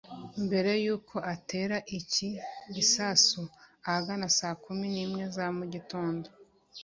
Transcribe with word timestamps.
mbere 0.45 0.71
y’uko 0.85 1.15
atera 1.33 1.77
iki 1.97 2.29
gisasu 2.75 3.41
ahagana 3.87 4.25
saa 4.37 4.55
kumi 4.63 4.85
n’imwe 4.93 5.23
za 5.35 5.45
mu 5.57 5.65
gitondo 5.73 6.27